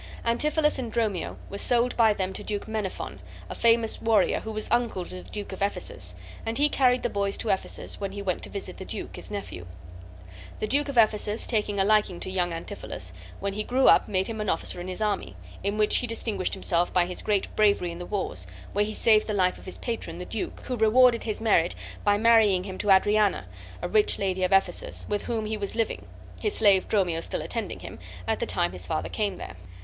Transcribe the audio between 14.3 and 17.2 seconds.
an officer in his army, in which he distinguished himself by